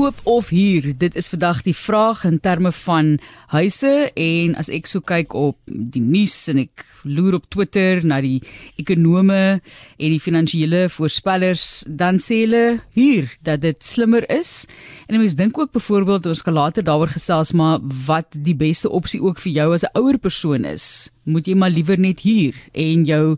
[0.00, 0.94] koop of huur?
[0.96, 3.18] Dit is vandag die vraag in terme van
[3.52, 8.22] huise en as ek so kyk op die nuus en ek loer op Twitter na
[8.24, 8.38] die
[8.80, 12.64] ekonome en die finansiële voorspellers, dan sê hulle
[12.96, 14.64] huur dat dit slimmer is.
[15.04, 19.20] En mense dink ook byvoorbeeld ons kan later daaroor gesels maar wat die beste opsie
[19.20, 21.10] ook vir jou as 'n ouer persoon is.
[21.28, 23.36] Moet jy maar liewer net huur en jou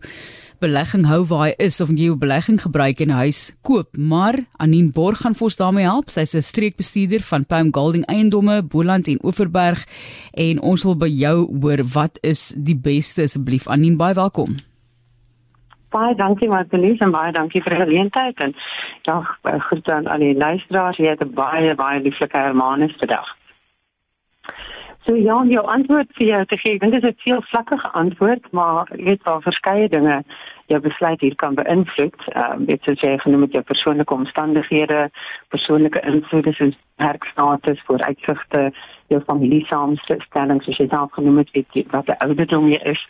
[0.63, 4.35] belegging hou waar hy is of jy jou belegging gebruik in 'n huis koop, maar
[4.63, 6.07] Anine Borg gaan vir ons daarmee help.
[6.09, 9.85] Sy's 'n streekbestuurder van Palm Golding Eiendomme, Boland en Oeverberg
[10.33, 13.67] en ons wil by jou hoor wat is die beste asseblief.
[13.67, 14.55] Anine, baie welkom.
[15.91, 18.55] Baie dankie Martelies en baie dankie vir die geleentheid en
[19.03, 20.97] dag eh, groet aan al die luisteraars.
[20.97, 23.42] Jy het 'n baie baie lieflike hermanus vandag.
[25.05, 26.77] So ja, jou antwoord vir jou te gee.
[26.77, 30.23] Ek dink dit is 'n veel vlakkige antwoord, maar jy weet daar verskeie dinge
[30.67, 32.15] jou besluit hier kan beïnvloed.
[32.27, 35.09] Ehm um, dit is jy genoem met jou persoonlike omstandighede,
[35.49, 38.71] persoonlike invloede soos werkstatus, vooruitsigte,
[39.07, 43.05] jou familie samestelling soos jy self genoem het, weet wat die ouderdom jy is.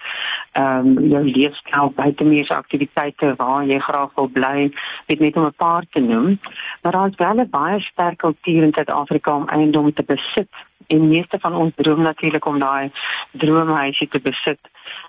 [0.52, 4.72] Ehm um, jou leefstyl, buitemuurse aktiwiteite waar jy graag wil bly,
[5.08, 6.40] weet net om 'n paar te noem.
[6.82, 10.50] Maar daar is wel 'n baie sterk kultuur in Suid-Afrika om eiendom te besit.
[10.88, 12.92] En meeste van ons droom natuurlik om daai
[13.32, 14.60] droomhuisie te besit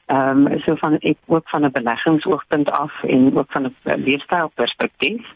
[0.06, 5.26] ehm um, so van ek ook van 'n beleggingsoogpunt af en ook van 'n leefstylperspektief.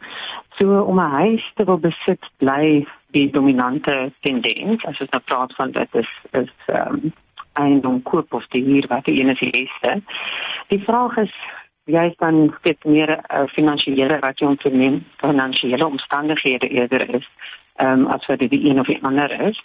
[0.58, 5.54] So om 'n huis te wil besit bly die dominante tendens as ons nou praat
[5.54, 7.12] van dit is is ehm um,
[7.52, 10.02] eiendom koop of die huur wat die een is die.
[10.66, 11.34] Die vraag is
[11.84, 17.28] jy dan fit meer uh, finansiële wat jy onderneem, finansiële omstandighede eerder is
[17.74, 19.62] ehm um, as wat dit die een of die ander is.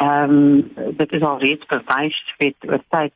[0.00, 3.12] Ehm um, dit is al reeds bewys met oor tyd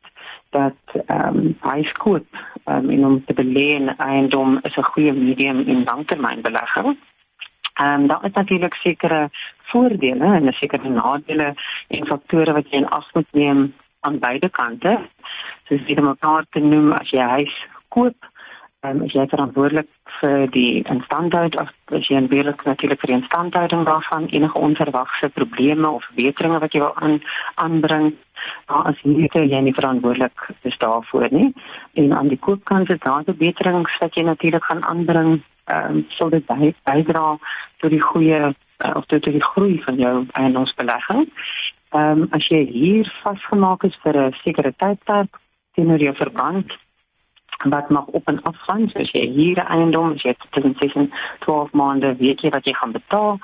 [0.49, 2.25] dat ehm um, huis koop
[2.65, 6.97] um, om te belê in eiendom is 'n goeie medium en langtermynbelegging.
[7.73, 9.29] Ehm um, daar is natuurlik sekere
[9.71, 11.53] voordele en sekere nadele
[11.87, 14.99] en faktore wat jy in ag moet neem aan beide kante.
[15.67, 17.55] Soos jy dit mekaar te noem as jy huis
[17.87, 18.34] koop, ehm
[18.89, 19.87] um, is jy verantwoordelik
[20.19, 25.89] vir die instandhouding of as jy beheerlik natuurlik vir die instandhouding daarvan enige onverwagse probleme
[25.89, 27.19] of verbeteringe wat jy wil aan
[27.55, 28.13] aanbring?
[28.69, 31.51] Maar as jy dit jy nie verantwoordelik is daarvoor nie.
[31.93, 36.29] En aan die koopkant is daar verbeterings wat jy natuurlik gaan aanbring ehm um, sal
[36.29, 37.37] dit by, bydra
[37.81, 41.25] tot die goeie uh, of tot die groei van jou eiendomsbelegging
[41.95, 45.39] ehm um, as jy hier vasgemaak is vir 'n sekere tydperk
[45.75, 46.71] teenoor jou verband
[47.69, 48.89] wat mag op en af gaan.
[48.89, 49.71] So as jy hier 'n
[50.49, 53.39] tussen 6 en 12 maande weet jy wat jy gaan betaal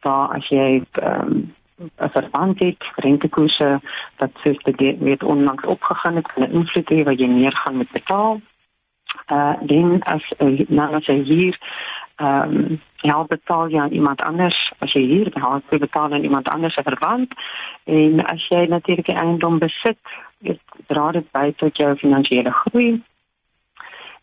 [0.00, 1.44] daar as jy ehm
[1.96, 3.80] as verband het rentekoerse
[4.16, 4.58] wat soos
[4.98, 6.42] weet onlangs opgegaan het kan
[6.90, 8.40] hê wat jy meer gaan moet betaal.
[9.32, 11.58] Uh dan as uh, nou as jy hier
[12.16, 14.72] ehm um, betaal aan iemand anders.
[14.78, 17.34] As jy hier betaal jy aan iemand anders se verband.
[17.84, 19.98] En as jy natuurlik 'n eiendom besit
[20.38, 23.02] dit dra dit by tot jou finansiële groei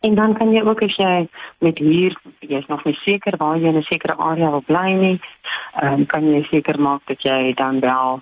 [0.02, 3.58] En dan kan jy ook as jy met huur, jy is nog nie seker waar
[3.58, 5.20] jy in 'n sekere area wil bly nie,
[5.82, 8.22] ehm um, kan jy seker maak dat jy dan wel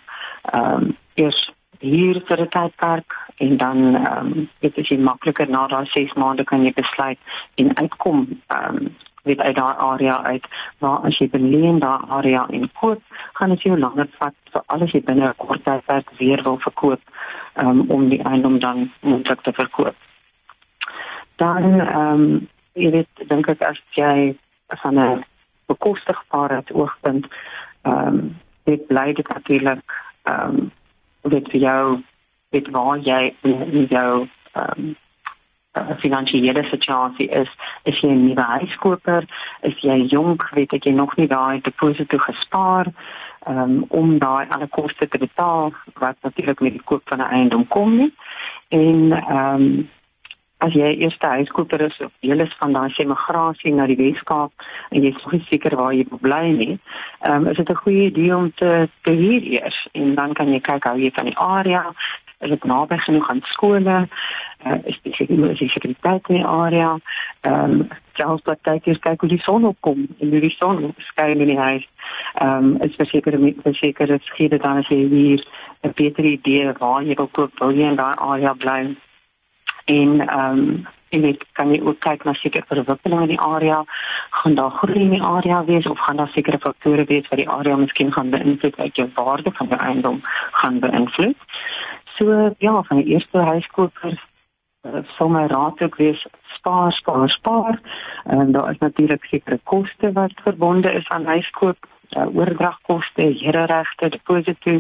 [0.51, 5.67] ehm um, eers hier vir 'n tydperk en dan ehm um, dit is makliker na
[5.67, 7.19] daai 6 maande kan jy besluit
[7.55, 10.45] en uitkom ehm um, weet uit daai area uit.
[10.77, 13.01] Waar as jy beleen daai area en koop,
[13.33, 17.01] gaan dit jou langer vat vir alles jy binne 'n kort tydperk weer wil verkoop
[17.55, 19.95] um, om die eiendom dan moontlik te verkoop
[21.39, 24.35] dan ehm um, jy weet dink ek as jy
[24.83, 25.25] van 'n
[25.71, 27.27] bekostigbare oogpunt
[27.81, 29.85] ehm um, dit bly dit natuurlik
[30.23, 30.71] ehm um,
[31.33, 31.83] dit vir jou
[32.49, 34.95] dit waar jy in jou ehm um,
[36.01, 37.49] finansiële situasie is.
[37.83, 39.23] Is jy 'n nuwe huiskoper?
[39.61, 40.49] Is jy jonk?
[40.49, 42.87] Weet ek jy nog nie daai deposito gespaar
[43.47, 47.67] um, om daai alle koste te betaal wat natuurlik met die koop van 'n eiendom
[47.67, 48.13] kom nie.
[48.67, 49.89] En ehm um,
[50.59, 55.05] as jy eerste huiskoper is of jy is van daai emigrasie na die Weskaap en
[55.05, 56.73] jy is nie seker waar jy bly nie,
[57.23, 60.51] ehm um, is dit 'n goeie idee om te te hier eers en dan kan
[60.51, 61.93] jy kyk hoe jy van die area?
[62.39, 64.07] Is dit naby genoeg aan skole?
[64.65, 66.99] Uh, is die sekuriteit in die area?
[67.41, 67.87] Ehm um,
[68.19, 71.51] selfs dat jy kyk kyk hoe die son opkom en hoe die son skyn in
[71.55, 71.85] die huis.
[72.33, 75.43] Ehm um, is verseker verseker dit skiede dan as jy hier
[75.83, 78.95] 'n beter idee waar jy wil koop wil jy in daai area bly
[79.89, 83.79] en ehm um, en ek kan nie ook kyk na sekere verwikkelinge in die area
[84.41, 87.49] gaan daar groei in die area wees of gaan daar sekere faktore wees wat die
[87.49, 90.19] area miskien gaan beïnvloed uit jou waarde van jou eiendom
[90.61, 91.37] gaan beïnvloed.
[92.17, 94.21] So ja, van die eerste huiskopers
[94.87, 96.25] uh, sal my raad ook wees
[96.57, 97.79] spaar, spaar, spaar.
[98.25, 104.79] En daar is natuurlik sekere koste wat verbonde is aan huiskoop uh, oordragkoste, hereregte, deposito.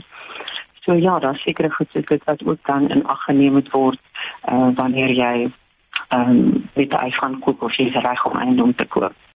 [0.85, 4.08] So ja, daar sekerre goed so wat ook dan in ag geneem moet word
[4.51, 5.51] uh, wanneer jy
[6.09, 9.13] ehm um, met 'n iPhone koop of jy is reg om eiendom te koop.